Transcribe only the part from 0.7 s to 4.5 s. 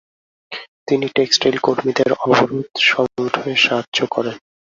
তিনি টেক্সটাইল কর্মীদের অবরোধ সংগঠনে সাহায্য করেন।